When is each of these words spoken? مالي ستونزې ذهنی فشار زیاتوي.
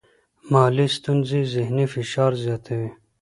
مالي 0.51 0.87
ستونزې 0.97 1.39
ذهنی 1.53 1.85
فشار 1.93 2.31
زیاتوي. 2.43 2.89